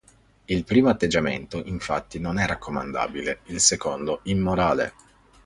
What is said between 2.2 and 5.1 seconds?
è raccomandabile, il secondo immorale.